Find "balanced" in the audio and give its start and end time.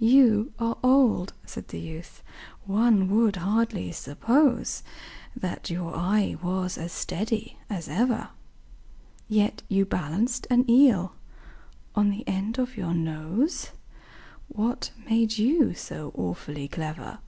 9.84-10.46